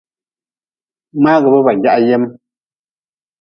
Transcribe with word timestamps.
Mngaagʼbe 1.17 1.59
ba 1.65 1.71
jah 1.81 1.99
yem. 2.07 2.23